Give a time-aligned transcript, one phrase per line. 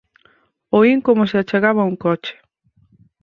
[0.77, 2.35] Oín como se achegaba un coche…